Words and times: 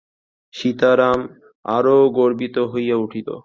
সীতারাম 0.53 1.19
আরো 1.65 1.97
গর্বিত 2.09 2.55
হইয়া 2.71 2.95
উঠিল। 2.95 3.29